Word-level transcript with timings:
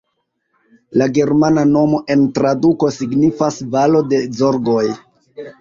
La 1.01 1.07
germana 1.17 1.65
nomo 1.75 2.01
en 2.15 2.25
traduko 2.39 2.91
signifas 2.97 3.63
valo 3.77 4.03
de 4.15 4.23
zorgoj. 4.41 4.85